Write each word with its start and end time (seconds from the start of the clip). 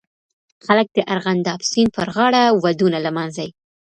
خلک 0.65 0.87
د 0.93 0.97
ارغنداب 1.13 1.59
سیند 1.71 1.89
پرغاړه 1.95 2.43
ودونه 2.63 2.97
لمانځي. 3.05 3.49